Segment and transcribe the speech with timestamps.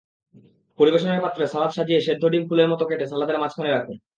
[0.79, 3.97] পরিবেশনের পাত্রে সালাদ সাজিয়ে সেদ্ধ ডিম ফুলের মতো কেটে সালাদের মাঝখানে রাখুন।